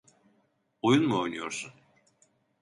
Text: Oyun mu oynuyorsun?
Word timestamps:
Oyun 0.81 1.03
mu 1.05 1.15
oynuyorsun? 1.19 1.73